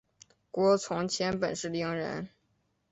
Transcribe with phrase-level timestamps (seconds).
[0.49, 2.27] 郭从谦本是伶人。